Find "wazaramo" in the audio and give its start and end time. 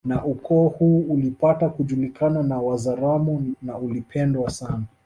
2.59-3.45